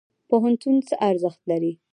پوهنتون 0.29 0.75
څه 0.87 0.95
ارزښت 1.09 1.41
لري؟ 1.51 1.71